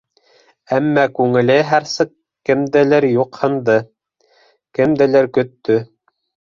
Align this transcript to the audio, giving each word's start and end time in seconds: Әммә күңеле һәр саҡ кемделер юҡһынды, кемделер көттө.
Әммә 0.77 1.03
күңеле 1.19 1.57
һәр 1.73 1.85
саҡ 1.93 2.13
кемделер 2.51 3.09
юҡһынды, 3.11 3.79
кемделер 4.81 5.35
көттө. 5.39 5.81